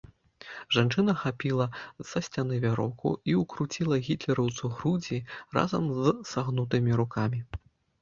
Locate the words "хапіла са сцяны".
1.23-2.55